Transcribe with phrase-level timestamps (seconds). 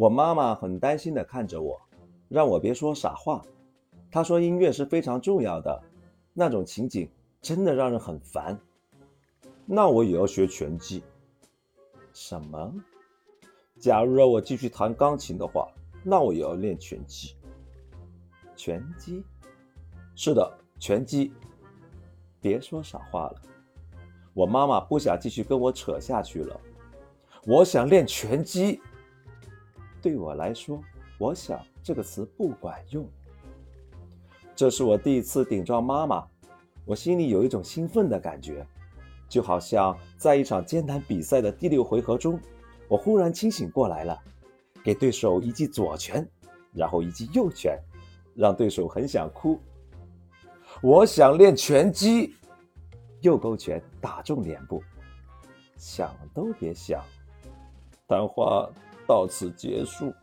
[0.00, 1.78] 我妈妈很担心地看着我，
[2.30, 3.44] 让我别说傻话。
[4.10, 5.78] 她说音乐是非常重要的，
[6.32, 7.06] 那种情景
[7.42, 8.58] 真的让人很烦。
[9.66, 11.02] 那我也要学拳击。
[12.14, 12.74] 什么？
[13.78, 15.68] 假如让我继续弹钢琴的话，
[16.02, 17.36] 那我也要练拳击。
[18.56, 19.22] 拳击？
[20.14, 21.30] 是的，拳击。
[22.40, 23.42] 别说傻话了。
[24.32, 26.58] 我妈妈不想继续跟我扯下去了。
[27.44, 28.80] 我想练拳击。
[30.02, 30.82] 对我来说，
[31.18, 33.06] 我想这个词不管用。
[34.56, 36.26] 这是我第一次顶撞妈妈，
[36.84, 38.66] 我心里有一种兴奋的感觉。
[39.28, 42.36] 就好像在一场艰难比赛的第六回合中，
[42.88, 44.20] 我忽然清醒过来了，
[44.82, 46.28] 给对手一记左拳，
[46.72, 47.78] 然后一记右拳，
[48.34, 49.56] 让对手很想哭。
[50.82, 52.34] 我想练拳击，
[53.20, 54.82] 右勾拳打中脸部，
[55.76, 57.00] 想都别想。
[58.08, 58.68] 谈话
[59.10, 60.14] 到此结束。